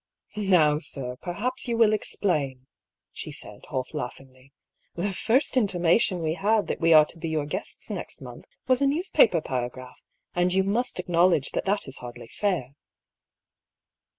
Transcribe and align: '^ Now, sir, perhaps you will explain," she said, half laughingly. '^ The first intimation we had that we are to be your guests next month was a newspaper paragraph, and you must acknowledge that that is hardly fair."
'^ 0.37 0.49
Now, 0.49 0.79
sir, 0.79 1.15
perhaps 1.21 1.67
you 1.67 1.77
will 1.77 1.93
explain," 1.93 2.65
she 3.11 3.31
said, 3.31 3.67
half 3.69 3.93
laughingly. 3.93 4.51
'^ 4.97 4.99
The 5.03 5.13
first 5.13 5.55
intimation 5.55 6.23
we 6.23 6.33
had 6.33 6.65
that 6.69 6.79
we 6.81 6.91
are 6.91 7.05
to 7.05 7.19
be 7.19 7.29
your 7.29 7.45
guests 7.45 7.87
next 7.91 8.19
month 8.19 8.45
was 8.67 8.81
a 8.81 8.87
newspaper 8.87 9.41
paragraph, 9.41 10.01
and 10.33 10.51
you 10.55 10.63
must 10.63 10.99
acknowledge 10.99 11.51
that 11.51 11.65
that 11.65 11.87
is 11.87 11.99
hardly 11.99 12.29
fair." 12.29 12.73